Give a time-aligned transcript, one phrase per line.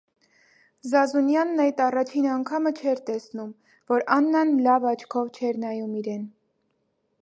[0.91, 3.53] Զազունյանն այդ առաջին անգամը չէր տեսնում,
[3.95, 6.31] որ Աննան լավ աչքով չէր նայում իրեն: